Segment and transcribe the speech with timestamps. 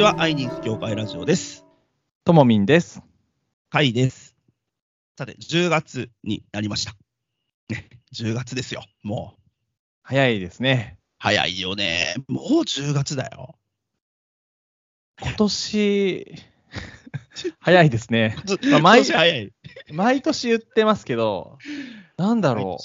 [0.00, 1.66] ちは、愛人協会ラジオです。
[2.24, 3.02] ともみんです。
[3.68, 4.34] 会です。
[5.18, 6.94] さて、10月になりました。
[7.68, 8.82] ね、10月ですよ。
[9.02, 9.42] もう、
[10.02, 10.96] 早いですね。
[11.18, 12.14] 早いよね。
[12.28, 13.56] もう10月だよ。
[15.20, 16.34] 今年、
[17.60, 18.36] 早いですね。
[18.70, 19.52] まあ毎毎年早い。
[19.92, 21.58] 毎年言ってますけど、
[22.16, 22.78] なんだろ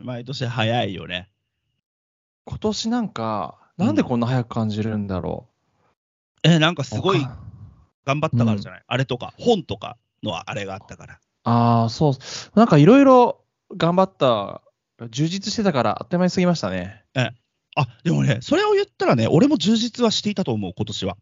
[0.00, 0.02] う。
[0.02, 1.28] 毎年早いよね。
[2.46, 5.51] 今年なんか、なんでこんな早く感じるんだろ
[6.42, 6.84] え、なんかう。
[6.84, 7.26] すごい
[8.04, 11.20] 頑張ったからじゃない、あれとか、本とかのあれがあったから。
[11.44, 12.12] ああ、そう。
[12.54, 13.44] なんかいろいろ
[13.76, 14.62] 頑張った、
[15.10, 17.04] 充実してたから、あっという間に過ぎましたね。
[17.74, 21.16] あ、でもね、それを言ったらね、俺も充実はしていたと思う、今年は。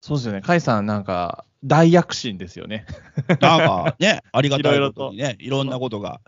[0.00, 0.42] そうですよね。
[0.42, 2.86] 甲斐さん、なんか、大躍進ですよね。
[3.40, 6.20] なんかね、ありがたいことにね、いろんなことが。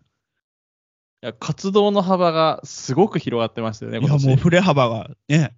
[1.23, 4.17] いや活動の幅がすごく広がってましたよね、いや。
[4.17, 5.51] もう振れ幅がね、うん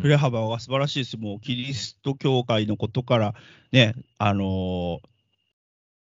[0.00, 1.16] 振れ幅が素晴らしいです。
[1.16, 3.34] もうキリスト教会のことから、
[3.72, 5.08] ね、あのー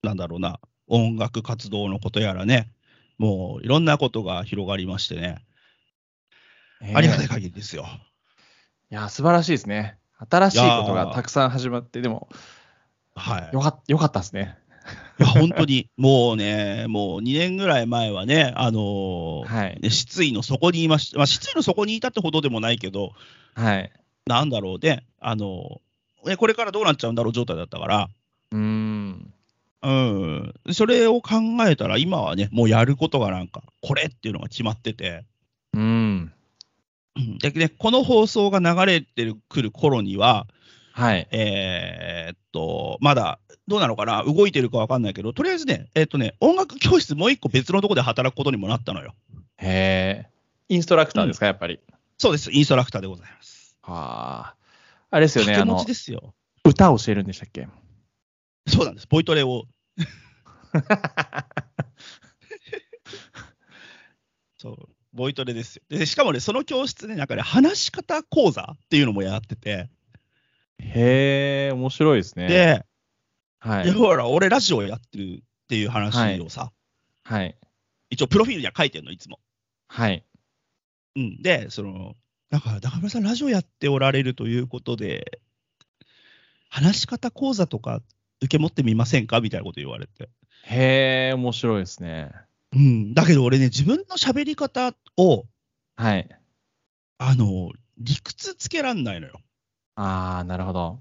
[0.04, 2.72] なんだろうな、音楽活動のことやらね、
[3.18, 5.46] もういろんなことが広がりましてね、
[6.82, 7.86] えーありがたい限りですよ。
[8.90, 9.98] いや、素晴らしいですね。
[10.30, 12.30] 新しいことがたくさん始まって、でも、
[13.16, 13.54] はい。
[13.54, 14.58] よかっよかったですね。
[15.20, 19.80] いや、本当に、もうね、もう2年ぐらい前はね、あのーはい。
[19.80, 23.12] ね失意の底にいました、まあ、失意の底にいたってほどでもないけど、
[23.56, 23.92] はい。
[24.26, 28.10] なんだろうね、あのーねこれからどうなっちゃうんだろう状態だったから、
[28.52, 29.34] うーん。
[29.84, 31.36] うん、それを考
[31.68, 35.24] えたら、今はね、もうやることがなんか、これっていうのが決まってて、
[35.74, 36.32] うん。
[37.16, 40.48] うんでね、この放送が流れてくる頃には、
[40.98, 41.28] はい。
[41.30, 49.14] えーっと、まだ、どうなのかな、動いてるかわかんないけど、とりあえずね、えーっとね、音楽教室もう一個別のところで働くことにもなったのよ。
[49.58, 50.30] へえ。
[50.70, 51.80] インストラクターですか、やっぱり。
[52.18, 53.78] そうです、インストラクターでございます。
[53.84, 54.56] はあ。
[55.12, 56.34] あれですよね、あの掛け持ち、ですよ。
[56.66, 57.68] 歌を教えるんでしたっけ？
[58.68, 59.66] そうなんです、ボイトレを。
[64.58, 65.84] そう、ボイトレですよ。
[65.90, 69.92] で、しかもね、その教室ね、なんかね、話し方講座っていうのもやってて、
[70.80, 72.48] へえ、面白いですね。
[72.48, 72.86] で、
[73.60, 73.94] はいいや。
[73.94, 76.72] ほら、俺ラジオやってるっていう話をさ、
[77.24, 77.58] はい。
[78.10, 79.40] 一応プロフィールには書いてるの、いつも。
[79.88, 80.24] はい。
[81.16, 82.16] うん、で、その、
[82.50, 85.42] なんか、中村さん、ラジオやっておられるということで、
[86.70, 88.02] 話し方講座とか
[88.42, 90.30] 受け持ってみませんかみたいなこと言われて。
[90.64, 92.32] へえ、面白いですね。
[92.74, 95.46] うん、だけど俺ね、自分の喋り方を、
[95.96, 96.30] はい。
[97.18, 99.42] あの、理屈つけらんないのよ。
[99.98, 101.00] ああ、なるほど。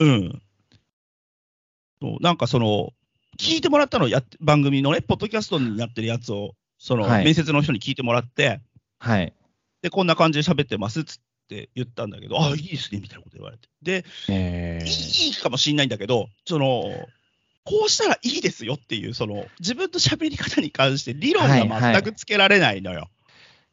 [0.00, 0.42] うん。
[2.02, 2.92] そうなんかその、
[3.38, 8.60] 聞いてもらったのやっ番組のね、ポッドキャストになってるやつを、その、はい面接の人に聞いてもらって、
[8.98, 9.32] はい。
[9.82, 11.18] で、こんな感じで喋ってますっつっ
[11.48, 13.68] て言ったんだけど、ああ、いいですね、みたいなこと言われて。
[13.82, 16.82] で、えいー、いいかもしんないんだけど、その、
[17.64, 23.08] こうしたらいいですよっていう、その、自分の喋り方に関して理論はいはいが全くつけられないのよ。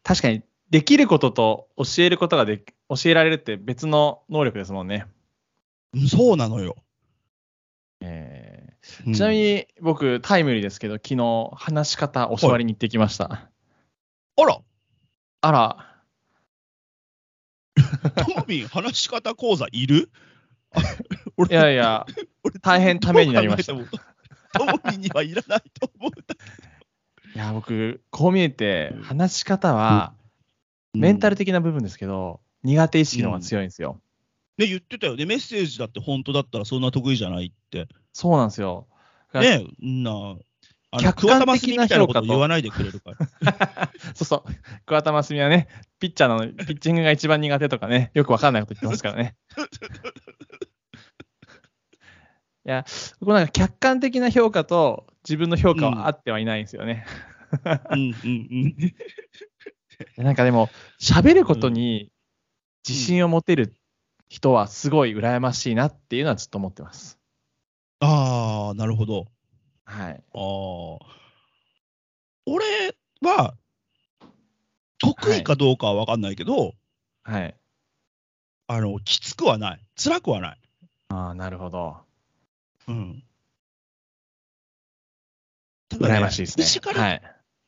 [0.04, 5.08] 確かに、できることと教えることができ教えられるって別の能力ですもんね。
[5.94, 6.76] うんそうなのよ。
[8.02, 8.74] え
[9.06, 9.14] うん。
[9.14, 13.50] ーちなみに僕、タイムリーですけど、昨日話し方教わりに行ってきました。
[14.38, 14.60] あら、
[15.42, 15.96] あら、
[18.16, 20.12] トモミン話し方講座いる？
[20.76, 20.84] あい
[21.38, 22.06] 俺やいや、
[22.44, 23.74] 俺大変ためになりました。
[23.74, 26.12] トモミンにはいらないと思う。
[27.34, 30.14] いや、僕、こう見えて、話し方は、
[30.94, 34.02] メンタル的な部分ですけど、苦手意識の方が強いんですよ。
[34.58, 35.26] ね、言ってたよね。
[35.26, 37.88] メッセージだって本当だったらそんな得意じゃないって。
[38.14, 38.88] そうなんですよ。
[39.34, 40.38] ね、んな、
[40.92, 43.18] あの、客観的な評価と言わないでくれるから。
[44.16, 44.52] そうそう。
[44.86, 45.68] 桑田真澄はね、
[46.00, 49.36] ピッチャーのピッチングが一番苦手とかね、よくわかんないこと言ってますからね。
[52.66, 52.86] いや、
[53.20, 57.06] こうなんか客観的な評価と自分の評価はあってはいないんですよね。
[57.92, 58.16] うんうん
[60.18, 60.20] うん。
[60.24, 60.70] なんかでも、
[61.00, 62.12] 喋ることに
[62.88, 63.76] 自信を持てる
[64.30, 67.18] 人はすごい羨ましいなっていうのはずっと思ってます。
[68.00, 69.26] ああ、なるほど。
[69.86, 70.14] はい。
[70.14, 71.16] ああ。
[72.46, 72.66] 俺
[73.22, 73.56] は、
[75.00, 76.74] 得意かどうかは分かんないけど、
[77.24, 77.56] はい。
[78.68, 79.80] あの、きつくはない。
[79.96, 80.62] 辛くはない。
[81.10, 81.98] ああ、なるほど。
[82.88, 83.24] うん。
[85.90, 86.66] ただね羨ましいですね。
[86.66, 87.22] フィジカル、はい。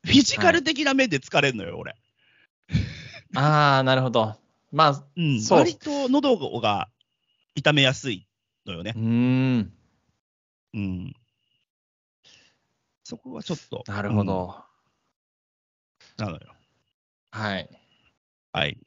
[0.05, 1.95] フィジカル的な面で疲れるのよ、俺。
[3.35, 4.35] ああ、なるほど。
[4.71, 5.41] まあ、うん。
[5.41, 6.89] そう割と喉が
[7.55, 8.27] 痛めやすい
[8.65, 8.99] のよねう。
[8.99, 9.01] ー
[9.59, 9.73] ん。
[10.73, 11.13] うん。
[13.03, 13.83] そこはちょっと。
[13.87, 14.55] なるほど。
[16.19, 16.25] うん。
[16.25, 16.53] なのよ。
[17.31, 17.69] はい。
[18.51, 18.77] はい。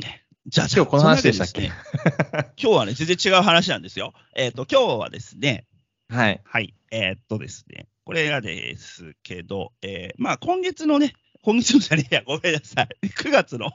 [0.00, 1.62] ねじゃあ、今日この話でしたっけ？
[1.62, 1.72] ね
[2.56, 4.14] 今日はね、全然違う話なんですよ。
[4.34, 5.66] えっ、と、今日はですね、
[6.08, 6.40] はい。
[6.44, 11.12] はい、えーっとですね、これがですけど、えーまあ今月のね、
[11.42, 13.70] 今月のじゃねえや、ごめんなさい、 9月の、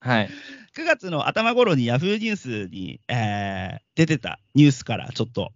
[0.00, 0.30] はい。
[0.76, 5.52] 9月の頭頃にヤフーニュースに、えー出てたニュースからちょっと、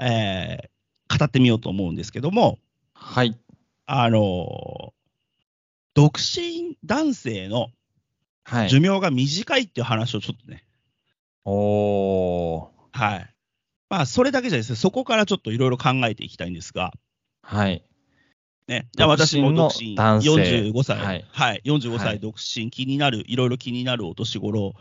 [0.00, 0.68] えー
[1.18, 2.58] 語ってみようと思うんですけども、
[2.92, 3.38] はい。
[3.86, 4.90] あのー
[5.94, 7.68] 独身男性の
[8.44, 8.68] はい。
[8.68, 10.64] 寿命が短いっていう話をちょっとね、
[11.44, 12.68] おー。
[12.92, 13.34] はい。
[13.88, 16.92] まあ、それだけじゃないですそこからちょっといろいろ考えていきたいんですが、
[17.42, 17.84] はい。
[18.68, 20.28] ね、じゃあ私も独身、独身の男性
[20.70, 21.60] 45歳、ははい。
[21.64, 21.98] い、45はい。
[22.00, 24.74] 歳独身、気になる、いろいろ気になるお年頃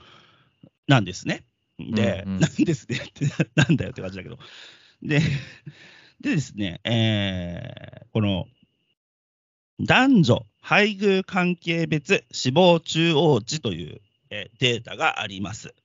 [0.87, 1.45] なんですね。
[1.77, 2.39] で、うんうん。
[2.41, 2.97] なんですね。
[2.97, 4.39] って、なんだよって感じだけど。
[5.03, 5.19] で、
[6.19, 8.47] でですね、えーこの、
[9.79, 15.75] 男女配偶関係別死亡中央値という、えーデータがあります。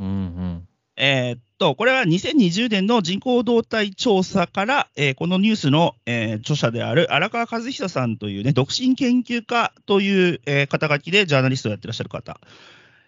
[0.00, 0.68] うんうん。
[0.96, 12.38] えーっと、これは2020年の人口動態調査から、えーこのニュースの、えー著者である荒川和久さんというね、独身研究家という、えー肩書きでジャーナリストをやってらっしゃる方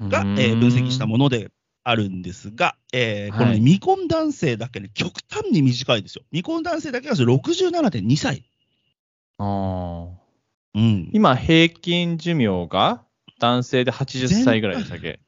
[0.01, 1.51] が、えー分析したもので
[1.85, 6.23] あるんですが、えーこの、ねはい未婚男性だけね、極端に短いですよ。
[6.31, 8.45] 未婚男性だけが67.2歳。
[9.39, 10.19] の。
[10.75, 11.11] あーうん。
[11.13, 13.03] 今、平均寿命が
[13.41, 15.21] 男性で80歳ぐらいでしたっけ？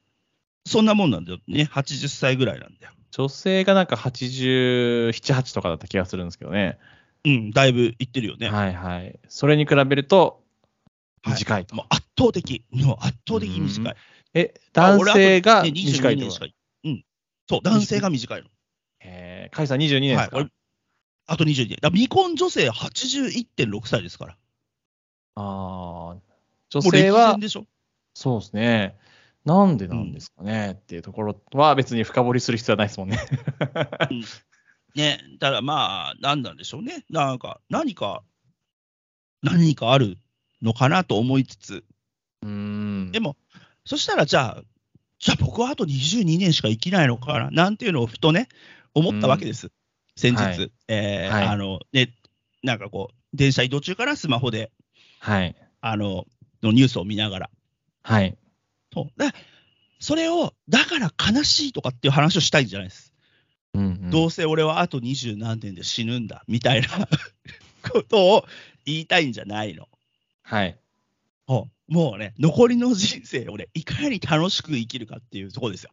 [0.65, 1.67] そんなもんなんだよね。
[1.71, 2.93] 80歳ぐらいなんだよ。
[3.11, 6.79] 女性がなんか87、8とかだった気がするんですけどね。
[7.25, 8.49] うん、だいぶいってるよね。
[8.49, 9.19] はいはい。
[9.27, 10.41] それに比べると、
[11.23, 11.75] はい短いと。
[11.75, 12.65] もう圧倒的。
[12.71, 13.95] もう圧倒的に短い。
[14.33, 16.39] え、男性があ俺あとね22短いと？
[16.39, 16.47] か。
[16.83, 17.05] うん。
[17.47, 18.47] そう、男性が短いの。
[19.01, 20.45] えー、カイさん22年ですか、はい。
[20.45, 20.51] 俺
[21.27, 21.77] あと22年。
[21.79, 24.37] だ未婚女性81.6歳ですから。
[25.35, 26.15] ああ、
[26.69, 27.65] 女性は然、でしょ？
[28.15, 28.95] そうですね。
[29.45, 33.19] なんでなんですかね、っていうところは別に深掘りする必要はないですもんね。
[34.95, 35.19] ね。
[35.39, 37.05] ただまあ、なんなんでしょうね。
[37.09, 38.23] なんか、何か、
[39.41, 40.17] 何かある
[40.61, 41.83] のかなと思いつつ、
[42.43, 43.11] うーん。
[43.11, 43.35] でも、
[43.85, 44.63] そしたらじゃあ、
[45.19, 48.47] じゃあ僕はあと22年しか生きないのかな、なんていうのをふとね、
[48.93, 49.71] 思ったわけです。
[50.15, 52.13] 先日、はいえーはいあの、ね、
[52.63, 54.71] なんかこう、電車移動中からスマホで、
[55.19, 55.55] はい。
[55.81, 56.25] あの、
[56.61, 57.49] のニュースを見ながら、
[58.03, 58.37] はい。
[58.93, 59.19] そう。
[59.19, 59.31] で、
[59.99, 63.13] それを、だから悲しいとかっていう話をしたいんじゃないです。
[63.73, 66.87] うんうん、どうせ俺はあと二十何年で死ぬんだ、みたいな
[67.89, 68.45] ことを
[68.85, 69.87] 言いたいんじゃないの。
[70.43, 70.77] はい。
[71.91, 75.91] もうね、残りの人生をね、いかに楽しく生きるかっていうところですよ。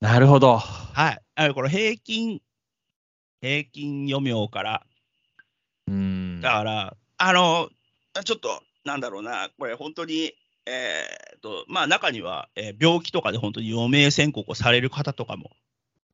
[0.00, 0.58] なるほど。
[0.58, 1.22] はい。
[1.36, 2.42] あのこの平均、
[3.40, 4.86] 平均余命から、
[5.86, 6.40] うーん。
[6.42, 7.70] だから、あの、
[8.24, 10.34] ちょっと、なんだろうな、これ本当に、
[10.70, 15.50] えーと、まあ中には、えー病気とかで本当に余命宣告をされる方とかも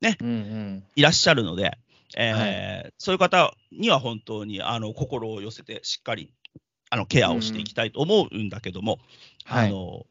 [0.01, 0.83] うんうん。
[0.95, 1.77] いらっしゃるので、
[2.17, 6.33] えーはそういう方には本当にあの心を寄せてしっかり
[6.89, 8.99] あのケアをしていきたいと思うんだけども、
[9.45, 10.05] はいあの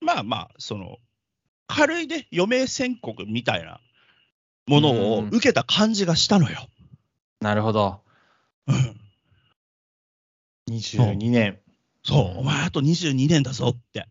[0.00, 0.98] まあまあ、その
[1.66, 3.80] 軽いね、余命宣告みたいな
[4.66, 6.68] ものをうん受けた感じがしたのよ。
[7.40, 8.00] なるほど。
[8.66, 9.00] うん
[10.70, 11.58] 22年。
[12.08, 14.06] そう、お前あと22年だぞって。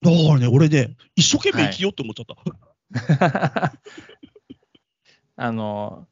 [0.00, 2.26] だからね、俺ね、一生懸命生きようって思っちゃっ
[2.90, 3.72] た。
[5.36, 6.08] あの、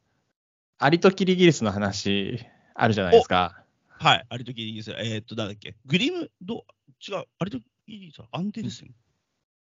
[0.77, 3.65] アリとキリギリスの話あるじゃないですか。
[3.87, 4.97] はい、あれときいいですよ。
[4.99, 6.65] えーっと、なんだっけ、グリム、ど
[7.07, 8.27] 違う、あれといいですよ。
[8.31, 8.89] 安定ですよ。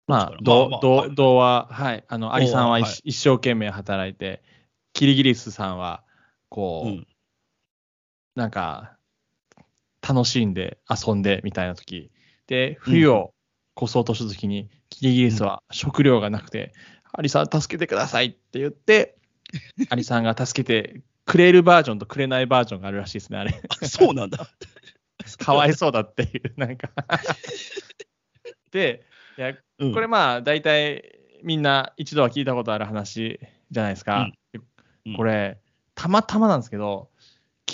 [0.06, 2.04] まあ、ま童あまあ童童話、はい。
[2.08, 4.44] あの、アリさんははい一一生懸命働いて、
[4.94, 6.04] キリギリスさんは、
[6.50, 7.08] こう、うん
[8.36, 8.95] なんか、
[10.08, 12.12] 楽しんで遊んでみたいな時
[12.48, 13.34] で、冬を
[13.82, 16.74] 越そうとした時に、キリギリスは食料がなくて、
[17.12, 19.18] アリさん助けてくださいって言って、
[19.90, 23.60] アリさんが助けてくれるバージョンとくれないバージョンがあるらしいですね、あれ。
[23.82, 24.48] あそうなんだ。
[25.40, 26.92] かわいそうだっていう、なんか。
[28.72, 29.06] で、
[29.38, 33.40] いや、うんこれまあ、大体みんな一度は聞いたことある話
[33.72, 34.30] じゃないですか。
[34.54, 34.60] う
[35.10, 35.60] んこれ、
[35.94, 37.10] たまたまなんですけど、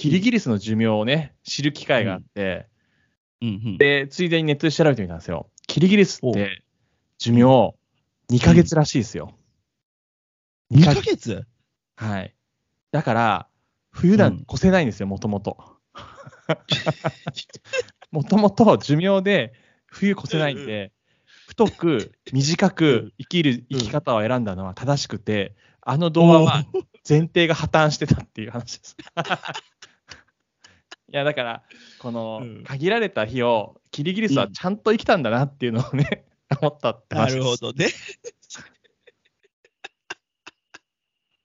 [0.02, 2.66] キリギリスの寿命をね、知る機会があって、
[3.40, 5.52] うんうん、で、ついでにネットで調べてみたんですよ。
[5.68, 6.64] キリギリスおって
[7.20, 7.44] 寿命
[8.32, 9.36] 2ヶ月らしいですよ。
[10.74, 11.44] 2ヶ月
[11.98, 12.34] はい。
[12.92, 13.48] だから、
[13.92, 15.56] 冬なうんん越せないんですよ、もともと。
[18.10, 19.54] もともと寿命で
[19.86, 20.94] 冬越せないんうんで、
[21.48, 26.66] 太く短く生きるうん生き方を選んだのは正しくて、あの童話は
[27.08, 28.98] 前提が破綻してたっていう話です。
[31.14, 31.64] いや、だから、
[32.00, 36.26] このうん限られた日をキリギリスはちゃんと生きたんだなっていうのをね、
[36.62, 37.38] 思ったってな話です。
[37.38, 37.88] るほどね。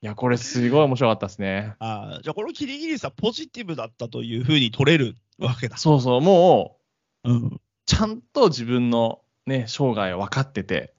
[0.02, 1.74] いや、これすごい面白かったですね。
[1.80, 5.76] あーじゃあ、このキリギリスはポジティブだったというふうに取れるわけだ。
[5.76, 6.78] そうそう、も
[7.24, 7.60] う、うん。
[7.86, 10.94] ちゃんと自分のね、生涯を分かってて、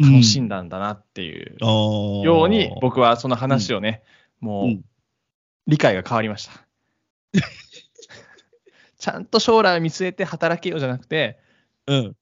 [0.00, 4.02] 楽しんだんだなっていうよように、僕はその話をね、
[4.40, 4.84] もう、うん
[5.68, 6.66] 理解が変わりました。
[8.98, 11.38] ちゃんと将来を見据えて働けようじゃなくて、
[11.86, 12.16] うん。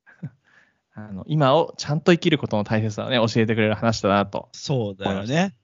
[0.94, 4.48] あの今をちゃんと生きることの大切さをね、教えてくれる話だなと。
[4.52, 5.54] そうだよね。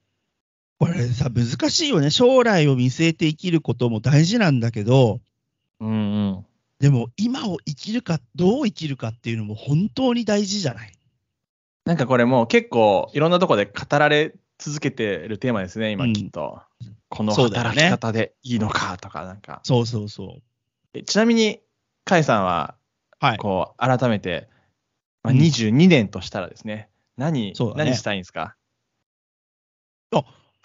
[0.78, 2.10] これさ、難しいよね。
[2.10, 5.20] 将来を見据えて生きることも大事なんだけど、
[5.80, 5.92] うんう
[6.38, 6.46] ん。
[6.80, 10.92] でも今を生きるか、どう生きるかっていうのも本当に大事じゃない？
[11.84, 16.60] なんかこれもう結構いろんなとこで語られ続けてるテーマですね、今うんきっと。
[17.08, 19.60] このそうだよね働き方でいいのかとか、なんか。
[19.62, 20.42] そうそうそう。
[20.94, 21.60] えちなみに、
[22.04, 22.76] 甲斐さんは、
[23.20, 23.38] はい。
[23.38, 24.48] こう、改めて、
[25.22, 28.56] まあ、うん22年としたらですね、何、そうだね何したいんですか？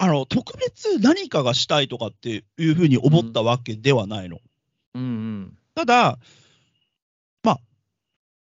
[0.00, 4.38] あの、特別何かがしたいとかっていうふうに思ったわけではないの。
[4.94, 5.58] うんうん。
[5.74, 6.18] ただ、
[7.42, 7.60] まあ、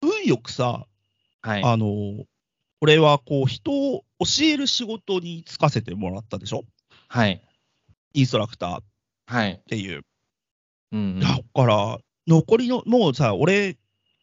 [0.01, 0.87] 運よくさ、
[1.43, 1.63] はい。
[1.63, 2.25] あの、
[2.81, 6.63] 俺はこう、人を教える仕事に就かせてもらったでしょ？
[7.07, 7.39] はい。
[8.15, 8.83] インストラクターっ
[9.27, 9.61] はい。
[9.67, 9.95] てい
[10.93, 10.97] う。
[10.97, 11.97] うんうんだから、
[12.27, 13.77] 残りの、もうさ、俺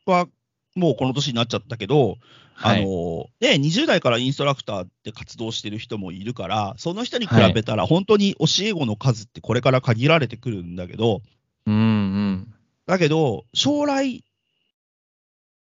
[0.07, 0.27] は
[0.75, 2.17] もうこの年になっちゃったけど、
[2.55, 11.23] はいあのね、20代からインストラクターって活動してる人もいるから、その人に比べたら、本当に教え子の数ってこれから限られてくるんだけど、
[11.67, 12.55] うんうん。
[12.87, 14.25] だけど、将来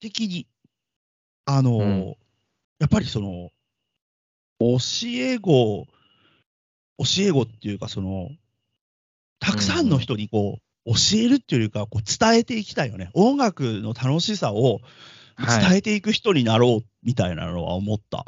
[0.01, 0.47] 的に、
[1.47, 2.17] あの、うん
[2.81, 3.51] やっぱりその、
[4.59, 5.87] 教え子、
[6.99, 8.31] 教え子っていうか、その、
[9.39, 13.11] たくさんの人にこう、教えるっていうよりか、こう伝えていきたいよね。
[13.15, 14.81] 音楽の楽しさを
[15.37, 15.69] はい。
[15.69, 18.25] 伝えていく人になろうみたいなのは思った。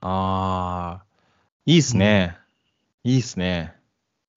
[0.00, 1.04] ああ、
[1.66, 2.36] いいっすね。
[3.04, 3.74] いいっすね。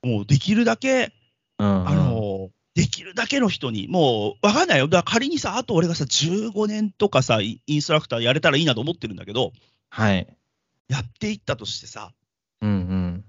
[0.02, 1.14] もうできるだけ、
[1.60, 1.88] うん、うん。
[1.88, 4.88] あの、できるだけの人に、もう、わかんないよ。
[4.88, 9.52] だから仮にさ、あと俺がさ、15年とかさ、イインストラクターやれたらいいなと思ってるんだけど、
[9.90, 10.28] はい。
[10.88, 12.14] やっていったとしてさ、
[12.62, 13.26] うんうん。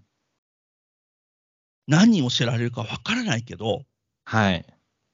[1.86, 3.82] 何人教えられるかわからないけど、
[4.24, 4.66] はい。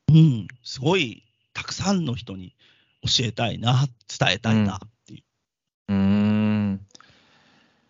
[0.08, 2.54] うん、すごいたくさんの人に
[3.02, 3.86] 教えたいな、
[4.18, 5.22] 伝えたいなっていう。
[5.88, 6.86] うーん。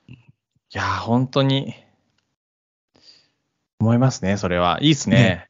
[0.09, 0.17] い
[0.73, 1.75] やー、本当に、
[3.81, 4.79] 思いますね、それは。
[4.83, 5.49] いいっすね。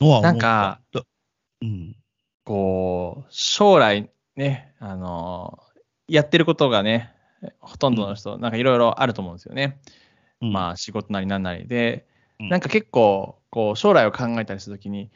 [0.00, 0.80] のは思ったなんか、
[1.60, 1.96] うん、
[2.44, 5.74] こう、将来ね、あのー
[6.06, 7.14] やってることがね、
[7.60, 9.80] ほとんどの人、なんかいろいろあると思うんですよね。
[10.42, 12.06] うん、まあ仕事なりなんなりで、
[12.40, 15.12] うんなんか結構、こう、将来を考えたりするときに、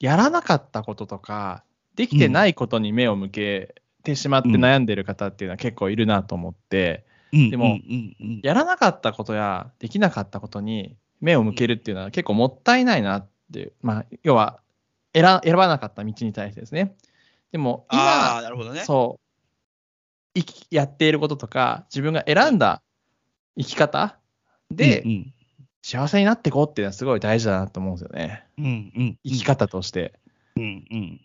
[0.00, 1.64] やらなかったこととか、
[1.94, 14.60] できてないことに目を向けてしまって悩んでる方っていうのは結構いるなと思って、うん、でもうんうんうんやらなかったことやできなかったことに目を向けるっていうのは結構もったいないなっていう、まあ、要は
[15.14, 16.96] 選選ばなかった道に対してですね。
[17.52, 18.80] でも今、なるほどね。
[18.80, 19.20] そ
[20.34, 22.82] う、生きやっていることとか、自分が選んだ
[23.56, 24.18] 生き方
[24.70, 25.34] でうんうん
[25.86, 28.46] 幸せになっていこうっていうのはすごい大事だなと思うんですよね。
[28.56, 28.68] うんう
[29.02, 30.14] ん、生き方として。
[30.56, 31.20] うんうん。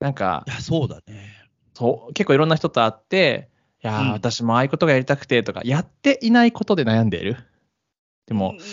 [0.00, 1.30] なんかい、や、そうだね。
[1.72, 3.48] そう、結構いろんな人と会って、
[3.80, 7.36] いやー、うん私もああいうことがやりたくてとか、やっていないことで悩んでいる。
[8.26, 8.64] でも、うんうん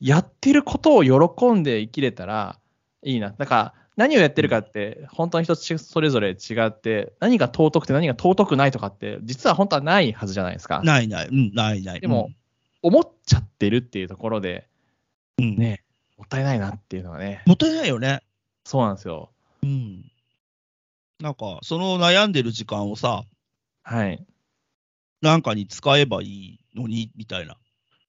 [0.00, 2.58] やってることを喜んで生きれたら
[3.04, 3.30] いいな。
[3.30, 10.80] だから、何をやってるかって、本当に人それぞれ違って、何が尊くて何が尊くないとかって、実は本当はないはずじゃないですか。
[10.82, 12.00] ないない、うん、ないない。
[12.00, 12.30] でも、
[12.82, 14.68] 思っちゃってるっていうところで、
[15.38, 15.82] うん、ね、
[16.18, 18.22] もったいないなっていうのはね、もったいないよね。
[18.64, 19.30] そうなんですよ。
[19.62, 20.10] うん。
[21.20, 23.24] なんか、その悩んでる時間をさ、
[23.84, 24.24] はい。
[25.20, 27.56] なんかに使えばいいのに、みたいな。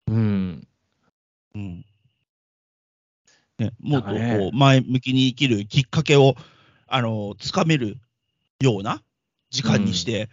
[0.07, 0.67] うん。
[1.55, 1.85] うん。
[3.59, 6.35] ね、もっとこう、前向きに生きるきっかけを、
[6.87, 7.97] あの、つかめる
[8.59, 9.03] ような
[9.51, 10.29] 時間にして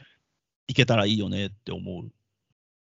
[0.66, 2.10] いけたらいいよねって思う。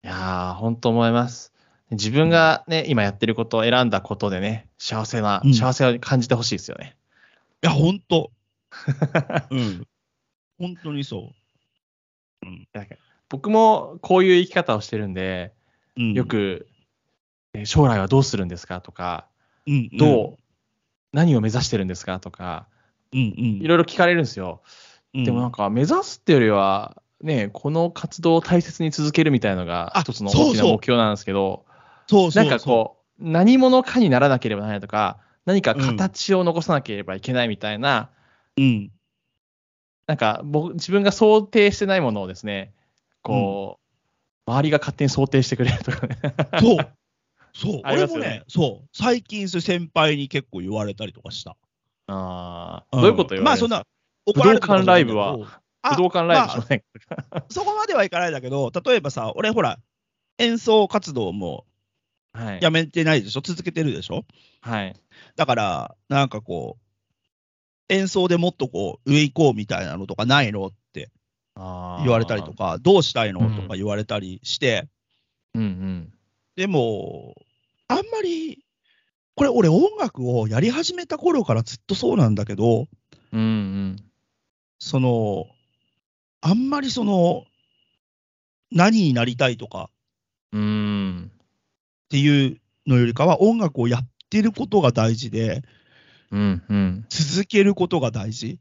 [0.03, 1.53] いやー、本当思います。
[1.91, 6.95] 自分がね、今やってることを選んだことでね、幸せな、うん幸せを感じてほしいですよね。
[7.63, 8.31] いや、ほんと。
[9.51, 9.87] うん。
[10.57, 11.33] 本当にそ
[12.43, 12.47] う。
[12.73, 12.95] なんか
[13.29, 15.53] 僕もこういう生き方をしてるんで、
[15.95, 16.67] うん、よく、
[17.53, 19.27] えー将来はどうするんですかとか、
[19.67, 20.41] うん、どう、
[21.11, 22.65] 何を目指してるんですかとか、
[23.11, 23.27] うん、うん、
[23.61, 24.61] いろいろ聞かれるんですよ。
[25.13, 31.65] うんでもなんか、目指すってよりは、ね、この活動を大切に続けるみたいのがあ一つの大きな目標なんですけど、
[32.07, 38.09] そうそうなんかこう、何者かにならなければならないとか、何か形を残さなければいけないみたいな、
[38.57, 38.91] う、うん、
[40.07, 42.73] なんか僕、自分が想定してないものをですね、
[43.21, 43.79] こ
[44.47, 46.17] う、周りが勝手に想定してくれるとかね。
[46.59, 46.77] そう。
[47.53, 47.81] そう。
[47.83, 48.89] 俺もね、そう。
[48.93, 51.55] 最近、先輩に結構言われたりとかした。
[52.07, 53.85] ああ、んどういうこと言われるまあ、そんな、
[54.25, 56.83] 武道館ライブは武道館ライブじゃまない
[57.31, 59.79] あそこまではいかないんだけど、例えばさ、俺ほら、
[60.37, 61.65] 演奏活動も
[62.33, 62.59] はい。
[62.61, 63.41] やめてないでしょ？
[63.41, 64.23] 続けてるでしょ？
[64.61, 64.95] はい。
[65.35, 71.11] だから、なんかこう、演奏でもっとこう、上行こうみたいなのとかないのって
[71.57, 72.53] 言われたりと。
[72.53, 74.87] か、どうしたいのうんとか言われたりして、
[75.53, 76.13] うんうん。
[76.55, 77.35] でも、
[77.89, 78.63] あんまり、
[79.35, 82.87] これ俺音楽をやり始めた頃からずっとそうなんだけど、
[83.33, 83.95] うんうん。
[84.79, 85.47] その、
[86.41, 87.45] あんまりその、
[88.71, 89.89] 何になりたいとか
[90.51, 91.31] うーん。
[91.33, 92.57] っていう
[92.87, 95.61] のよりかは音楽をやってることが大事で、
[96.31, 97.05] うんうん。
[97.09, 98.57] 続けることが大事っ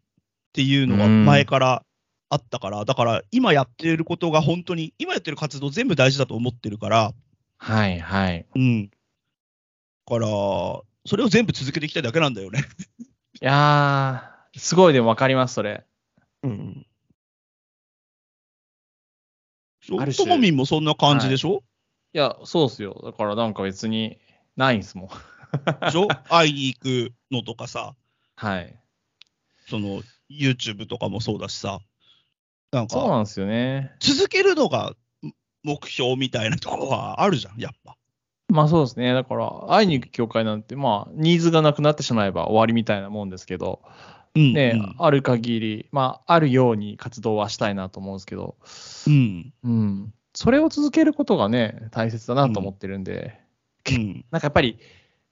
[0.53, 1.85] ていうのがうん前から
[2.29, 7.13] あったから、だから今やってることが本当に、今やってる活動全部大事だと思ってるから、
[7.57, 8.47] はいはい。
[8.55, 8.89] うん。
[8.89, 8.97] だ
[10.07, 10.27] から、
[11.07, 12.65] それを全部続けていきたいだけなんだよね。
[13.41, 15.87] いやー、すごいでも分かります、それ。
[19.99, 21.63] ある種ともみんもそんな感じでしょ、
[22.13, 23.01] いや、そうっすよ。
[23.05, 24.19] だからなんか別に
[24.57, 25.09] ないんすもん。
[25.81, 26.09] でしょ？
[26.29, 27.95] 会いに行くのとかさ、
[28.37, 28.79] はい。
[29.69, 31.81] その YouTube とかもそうだしさ、
[32.73, 33.93] なんかそうなんですよね。
[34.01, 34.95] 続けるのが
[35.63, 37.97] 目標みたいなところはあるじゃん、やっぱ。
[38.49, 39.13] まあそうですね。
[39.13, 43.83] だから、会いに行く教会なんて、まあ、ニーズがなくなってしまえば終わりみたいなもんですけど、
[44.35, 44.53] うん。
[44.53, 44.95] ね、うん。
[44.99, 48.57] ある限り、まあ、あるように活動はしたいなと思うんですけど、
[49.07, 49.53] うん。
[49.65, 50.15] うん。
[50.35, 53.41] それを続けることがね、大切だなと思ってるんで、
[53.91, 54.25] うん。
[54.31, 54.79] なんかやっぱり、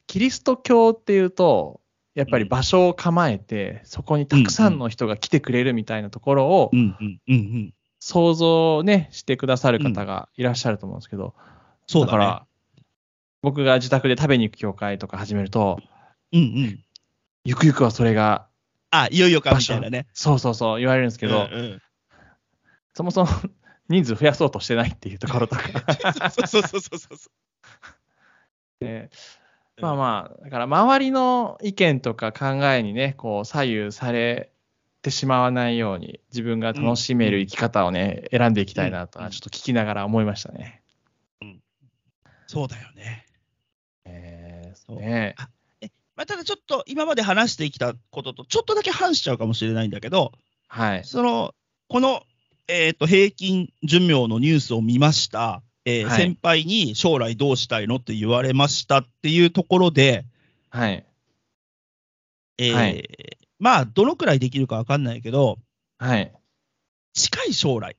[0.07, 1.81] キリスト教っていうと、
[2.15, 6.97] やっぱり場所を構えて、そこにたくさんの人が来てくれるみたいなところをうん。
[7.01, 7.21] うん。
[7.29, 7.35] うん。
[7.35, 7.75] うん。
[8.01, 11.35] 想像ね、してくださる方がいらっしゃると思うんですけど、
[11.87, 12.19] そうだね。
[12.19, 12.47] から、
[13.43, 15.79] 僕が自宅で食べに行く教会とか始めると、
[16.33, 16.85] うんうん。
[17.45, 18.48] ゆくゆくはそれが、
[18.91, 20.07] あ、いよいよかみたいなね。
[20.13, 21.83] そうそうそう言われるんですけど、うんうん。
[22.95, 23.29] そもそも
[23.89, 25.63] 人数増やそうとしてないっていうところとか、
[26.31, 27.31] そうそうそうそうそうそ
[28.85, 29.11] ね。
[29.79, 29.83] う。
[29.83, 34.51] まあまあ、だから周りの意見とか考えにね、こう左右され
[35.03, 40.83] てしまわないように、自分が楽しめる生き方をね、選んでいきたいなとは、うんちょっと聞きながら思いましたね。
[42.49, 43.27] そうだよね。
[44.07, 44.73] え。
[44.75, 44.97] ー、そう。
[44.97, 45.35] ね
[46.19, 50.33] まあ、ただちょっと今まで話してきたこととちょっとだけ反しちゃうかもしれないんだけど、
[50.67, 51.05] はい。
[51.05, 51.55] その、
[51.89, 52.25] この、
[52.67, 55.63] えっ、と、平均寿命のニュースを見ました。
[55.85, 60.25] えーはい先輩に将来どうしたいのって言われましたっていうところで、
[60.71, 61.07] はい。
[62.59, 65.57] えーはいまあ、どのくらいできるかわかんないけど、
[65.99, 66.33] はい。
[67.15, 67.97] 近い将来、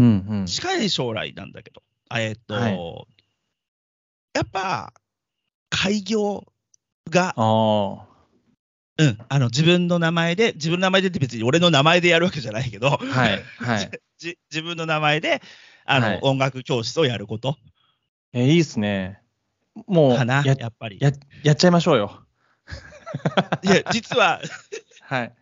[0.00, 0.46] うんうん。
[0.46, 1.80] 近い将来なんだけど、
[2.12, 3.06] えっ、と、はい
[4.34, 4.92] やっぱ、
[5.70, 6.44] 開業
[7.10, 8.06] が、あ
[8.98, 12.96] うん、あの、自分の名前で、自分の名前でって別に俺の名前でやるわけじゃないけど、あ。
[12.98, 13.42] はい。
[13.58, 13.90] はい。
[14.16, 15.42] じ自分の名前で、
[15.84, 17.58] あの、はい音楽教室をやること
[18.32, 19.20] えーいいっすね。
[19.86, 20.98] もうかな、ややっぱり。
[21.00, 22.22] や、やっちゃいましょうよ。
[23.62, 24.40] いや、実は、
[25.02, 25.34] はい。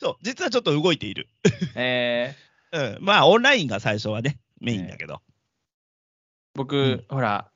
[0.00, 1.28] そう、実はちょっと動いている。
[1.74, 5.20] えー、うん、まあ、オンラインが最初はね、メインだけど。
[6.54, 7.50] 僕、うんほら、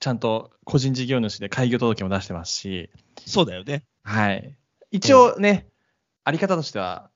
[0.00, 2.90] ちゃんと個人事業主で開業届も出してますし、
[3.26, 3.84] そうだよね。
[4.02, 4.56] はい。
[4.90, 5.68] 一応ね、
[6.24, 7.10] あり方としては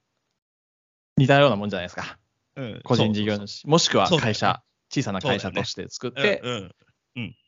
[1.16, 2.18] 似たようなもんじゃないですか。
[2.56, 6.42] うん、個人事業主、もしくは会社、小さな会社として作って、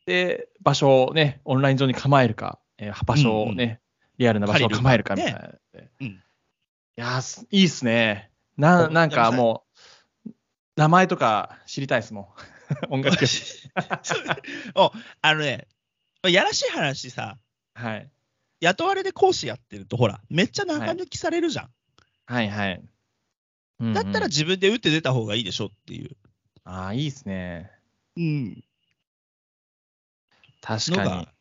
[0.07, 3.81] で、場所をね、オンライン上に構えるか、えー場所をね、
[4.19, 5.41] リアルな場所を構えるかみたいな。
[6.01, 6.07] うん。
[6.07, 6.21] い
[6.97, 7.21] や
[7.51, 8.31] いいっすね。
[8.57, 9.65] ななんかも
[10.27, 10.31] う、
[10.77, 12.27] 名前とか知りたいですもん。
[12.91, 13.69] 音楽教室。
[14.75, 15.67] おあのね、
[16.29, 17.39] やらしい話さ、
[17.75, 18.11] はい。
[18.61, 21.71] 雇われで講師やってると、ほら、めっちゃ中抜きされるじゃん。
[22.27, 22.75] はいはい。
[22.75, 22.95] うんうん
[23.93, 26.17] だったら自分で打って出た方がいいでしょっていう。
[26.63, 27.71] ああ、いいっすね。
[28.17, 28.65] うん。
[30.61, 31.35] 確かのが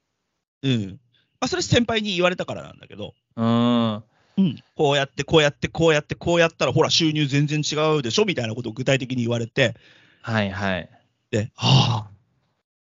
[0.64, 0.90] うん。
[0.90, 0.98] ま
[1.42, 3.44] あ、それ先輩に言われたからなんだけど、に。
[3.44, 4.04] うーん。
[4.36, 9.76] うん、こうやって、こうやって、こうやって、こうやったら、ほら、収入全然違うでしょみたいなことを具体的に言われて、
[10.22, 10.90] はいはい。
[11.34, 12.12] で、はあ、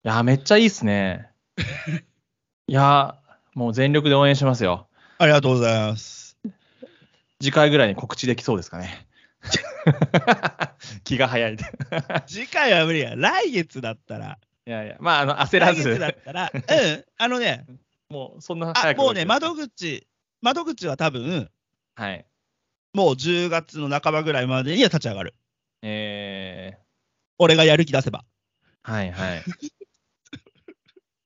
[0.04, 1.32] いやー、めっちゃいいっすね。
[2.68, 4.88] いやー、もう全力で応援しますよ。
[5.18, 6.38] ありがとうございます。
[7.42, 9.08] 次回ぐらいに告知できそうですかね。
[11.04, 11.56] 気が早い。
[11.56, 11.58] い
[12.28, 13.16] 次回は無理や。
[13.16, 17.66] 来月だったら、やいや、まあ、あの焦ら来月だっず、たら、うん、あのね、
[18.10, 18.98] もうそんなあ早く。
[19.00, 20.08] もうね、窓口、
[20.42, 21.50] 窓口は多分、
[21.96, 22.24] はい。
[22.94, 25.34] もう10月の半ばぐらいまでには立ち上がる。
[25.82, 26.27] え
[27.40, 28.26] 俺がやる気出せば。
[28.84, 29.44] ー、はいはい。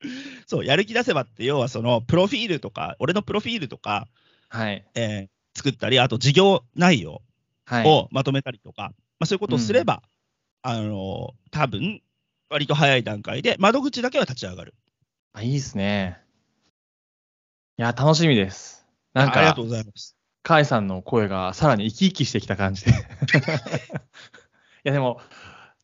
[0.48, 4.08] そう、やる気出せばって、要はその、プロフィールとか、俺のプロフィールとか、
[4.50, 4.86] はい。
[4.96, 7.22] えー作ったり、あと事業内容
[7.66, 7.88] はい。
[7.88, 10.02] をまとめたりとか、まあ、そういうことをすれば、
[10.62, 12.02] あの多分
[12.50, 14.74] 割と早い段階で、窓口だけは立ち上がる。
[15.34, 16.22] あいいですね。
[17.78, 18.86] いや、楽しみです。
[19.14, 20.16] なんかあありがとう、ございます。
[20.44, 22.92] カイさんの声がさらに生き生きしてきた感じで。
[22.92, 22.94] い
[24.84, 25.22] や、でも、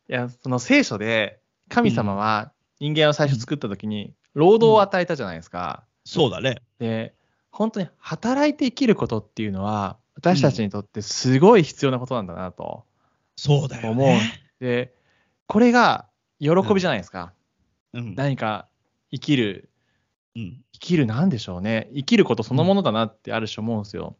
[0.08, 5.84] いや、その聖書で、神様は人間を最初作った時に、労働を与えたじゃないですか。
[6.04, 6.62] そうだね。
[6.78, 7.14] で、
[7.50, 12.84] 本当に働いて生きることっていうのは、私たちにとってすごい必要なことなんだなと。
[13.36, 14.42] そうだよ思うね。
[14.60, 14.94] で、
[15.46, 16.06] これが
[16.40, 17.32] 喜びじゃないですか。
[17.92, 18.14] うん。
[18.14, 18.66] 何か
[19.10, 19.68] 生きる、
[20.34, 20.64] うん。
[20.72, 21.90] 生きるなんでしょうね。
[21.94, 24.16] 生きることそのものだなってある種思うんですよ。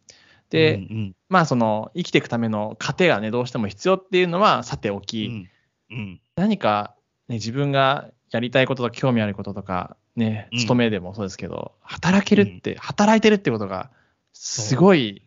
[0.51, 5.51] で、うんうんまあその生きていくための糧がね、どうしても必要っていうのはさておき、うん
[5.91, 6.95] うん何か、
[7.29, 13.91] ね、自分がやりたいこととか興味あることとか、ね、うん勤めでもそうですけど、働けるって、働いてるってことが、
[14.33, 15.23] すごい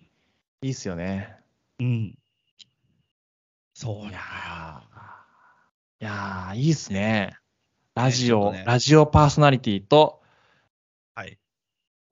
[0.62, 1.36] いいっすよね。
[1.80, 2.18] うん。
[3.74, 4.84] そういや
[6.00, 7.36] いやーいいっすね。
[7.96, 10.22] ラジオ、ねラジオパーソナリティと
[11.16, 11.40] はい。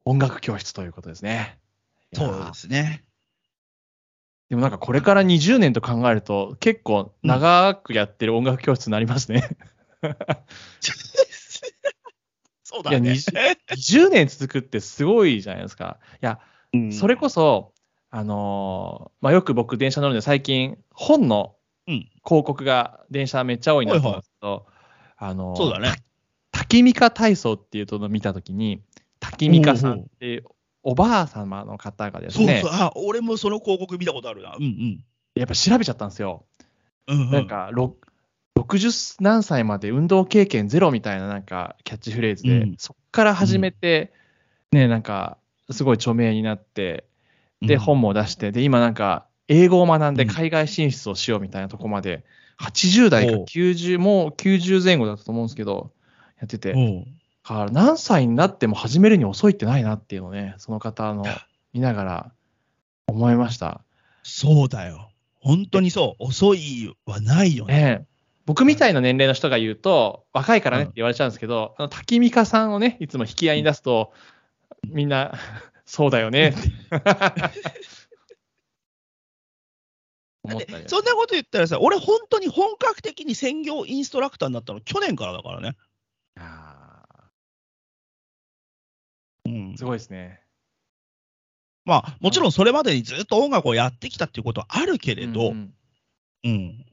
[0.05, 1.59] 音楽教室ということですね。
[2.13, 3.03] そうですね。
[4.49, 9.47] でもなんかこれから20年と考えると、結構長くやってる音楽教室になりますね。
[12.63, 12.97] そうだね。
[12.97, 13.13] いや
[13.75, 15.99] 20年続くってすごいじゃないですか。
[16.21, 16.39] いや、
[16.73, 17.73] うんそれこそ、
[18.09, 21.55] あのーまあ、よく僕電車乗るんで最近本の
[21.87, 24.65] うん広告が電車めっちゃ多いなと思うんですけど、
[25.17, 25.93] あのーそうだね。
[26.51, 28.81] た滝美香体操っていうのを見たときに、
[29.19, 30.43] 滝美香さんって
[30.83, 34.55] おばあ様の方がですねそうそう。、あ、俺もその広告見たことあるな。
[34.57, 35.03] うん
[35.35, 36.45] やっぱ調べちゃったんですよ。
[37.07, 37.21] うん。
[37.21, 37.95] うんなん、か、ろ
[38.55, 44.13] 60何歳まで運動経験ゼロみたいななんかキャッチフレーズで、うんそっから始めて、
[44.71, 45.37] ね、なんか、
[45.71, 47.05] すごい著名になって、
[47.61, 52.23] で、うん本も出して、で、今なんか、英語を学んでうん海外進出をしようみたいなとこまで、
[52.59, 55.91] 80代かおう90、もう90前後だったと思うんですけど、
[56.39, 56.73] やってて、
[57.55, 61.25] から何歳になっても始めるに遅いってないなっていうのをね、その方の
[61.73, 62.31] 見ながら
[63.07, 63.81] 思いました。
[64.21, 65.11] そうだよ。
[65.39, 66.25] 本当にそう。
[66.25, 67.73] 遅いはないよね。
[67.73, 68.05] ねえ
[68.45, 74.13] 僕みたいな年齢の人が言うと、若いからねっうんて言われちゃうんですけど、あの滝美香さんをね、いつも引き合いに出すと、
[74.87, 75.33] みんな、
[75.85, 76.59] そうだよね って。
[80.87, 85.75] そんなこと言ったらさ、俺本当に本格的に専業インストラクターになったの去年からだからね。
[86.37, 86.78] あ
[89.49, 89.73] うん。
[89.73, 90.41] ー、すごいですね。
[91.85, 95.73] まあ、もちろんそれまでにずっと音楽をやってきたっていうことはあるけれど、うんうん。
[96.43, 96.85] うん。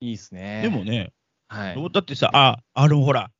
[0.00, 0.62] いいですね。
[0.62, 1.12] でも、ね、
[1.48, 1.90] はい。
[1.92, 3.30] だってさ、あ、あのほら、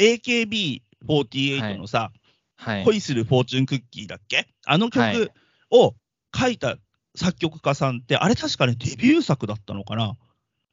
[0.00, 2.12] AKB48 のさ、
[2.56, 2.84] はい。
[2.84, 4.46] 恋するフォーチュンクッキーだっけ？
[4.66, 5.14] あのはい。
[5.14, 5.32] 曲
[5.70, 5.94] を
[6.36, 6.76] 書いた
[7.16, 10.16] 作曲家さんって、あれ確かね、デビュー作だったのかな？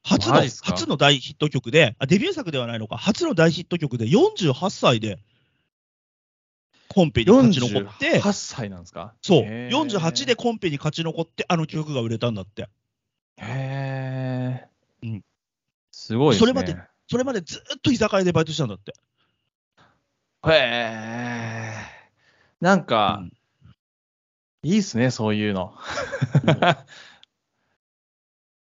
[0.04, 5.18] 初の初の大ヒット曲であ、デビュー作ではないのか、初の大ヒット曲で48歳で
[6.98, 9.14] コンペに勝ち残って、48歳なんですか？
[9.22, 12.62] そう、へー48でコンペに勝ち残って、あの曲が売れたんだって。
[13.36, 14.66] へえ。
[15.04, 15.24] うん
[15.92, 16.46] すごいですね。
[16.46, 16.76] それまで
[17.08, 18.94] それまでずっと居酒屋でバイトしてたんだって。
[20.48, 21.72] へえ。
[22.60, 23.32] なんか、うん
[24.64, 25.72] いいっすね、そういうの。
[26.44, 26.84] だか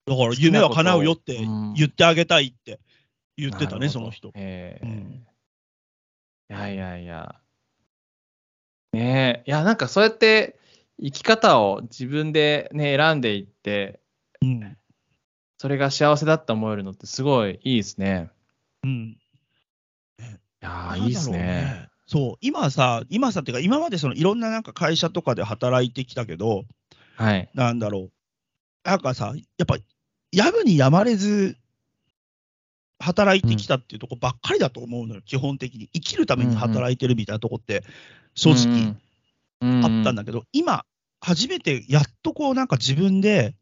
[0.07, 2.81] ら夢は叶うよってうん言ってあげたいって
[3.37, 4.33] 言ってたね、その人。
[4.35, 5.27] ええうん
[6.49, 7.42] いやいやいや。
[8.93, 10.59] ねえ、いや、なんかそうやって
[11.01, 14.01] 生き方を自分でね、選んでいって、
[14.41, 14.77] うん
[15.59, 18.31] それが幸せだって思えるのってすごいいいですね。
[18.83, 19.17] うん
[20.21, 21.89] いやいいですね。。
[22.07, 26.65] そう、今さ、今さっていうか、今までそのいろんななんか会社とかで働いてきたけど、
[27.17, 27.49] はい。
[27.55, 28.13] なんだろう。
[28.85, 29.77] なんかさ、やっぱ、
[30.33, 31.57] やむにやまれず、
[33.03, 35.89] 働いてきたっていうとこばっかりだと思うのよ、基本的に。
[35.89, 37.85] 生きるために働いてるみたいなとこって、
[38.35, 38.97] 正直
[39.61, 40.85] うん、あったんだけど、今、
[41.21, 43.55] 初めてやっとこう、なんか自分で。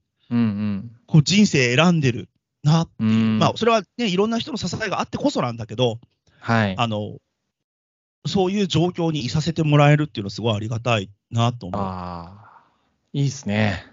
[1.06, 2.28] こう人生選んでる
[2.62, 5.98] なっていう、うんまあ、それはね、いろんな人の支えがあってこそなんだけど、
[6.38, 6.74] はい。
[6.78, 7.18] あの、
[8.26, 11.80] そういう状況にいさせてもらえるっていうのはすごいありがたいなと思う。
[11.80, 12.62] ああ、
[13.12, 13.86] いいですね。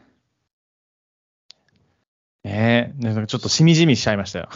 [2.44, 4.50] ねえ、なんかちょっとしみじみしちゃいましたよ。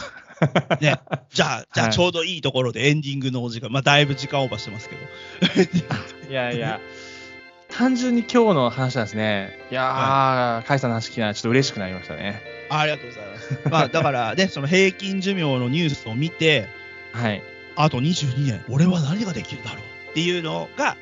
[0.80, 0.96] ね、
[1.32, 5.02] じゃあ、じゃはいあちょうどいいところでエンディングのお時間、まあ、だいぶ時間オーバーしてますけど。
[6.30, 6.80] いやいや、
[7.68, 9.58] 単純に今日の話なんですね。
[9.70, 12.40] いやー、カイさんの話聞きながらちょっと嬉しくなりましたね。
[12.68, 13.60] あありがとうございます。
[13.70, 16.68] まあ、 だからね、その平均寿命のニュースを見て、
[17.12, 17.42] はい。
[17.76, 20.96] あと22年、俺は何ができるだろうっていうのが、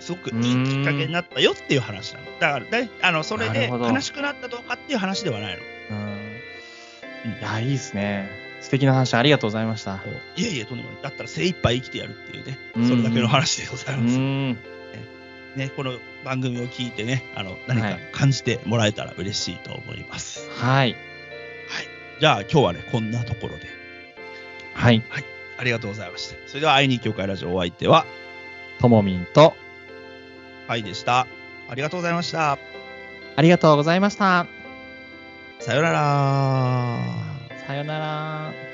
[0.00, 2.26] すごくいいきっかけになったよっていう話なの。
[2.40, 5.58] だからね、あのそれで悲しくなったとかっていう話ではない
[5.90, 5.96] の。
[5.96, 7.30] うん。
[7.38, 8.28] いや、いいですね。
[8.60, 10.00] 素敵な話ありがとうございました。
[10.36, 11.02] いえいえ、とんでもない。
[11.02, 14.18] だったら精一杯生きてやるっていうねう、んそれだけの話でございうます。
[14.18, 14.58] ん。
[15.56, 20.48] ね、この番組を聞いてね、あの何か感じてもらえたら嬉しいと思います。
[20.50, 20.96] はい。
[22.20, 23.66] じゃあ今日はね、こんなところで。
[24.74, 25.02] はい。
[25.56, 26.36] ありがとうございました。
[26.46, 28.04] それでは、愛に教会ラジオお相手は、
[28.78, 29.54] ともみんと、
[30.68, 31.26] はいでした。
[31.68, 32.58] ありがとうございました。
[33.36, 34.46] ありがとうございました。
[35.60, 37.19] さよなら。
[37.70, 38.69] さよなら。